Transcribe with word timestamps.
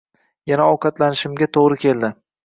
Yana 0.51 0.63
ovqatlanishimga 0.75 1.49
to‘g‘ri 1.57 1.77
keldi 1.85 2.11